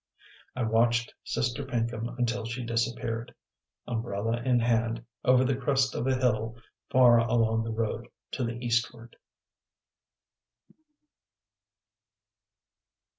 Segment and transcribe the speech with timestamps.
[0.55, 3.35] I watched Sister Pinkham until she disappeared,
[3.87, 6.57] umbrella in hand, over the crest of a hill
[6.89, 9.15] far along the road to the eastward.